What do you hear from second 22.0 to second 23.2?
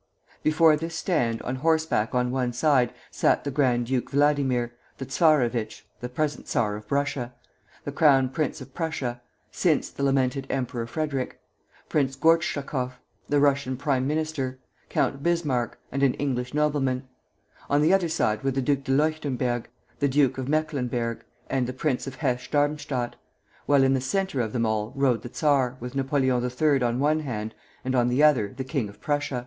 of Hesse Darmstadt;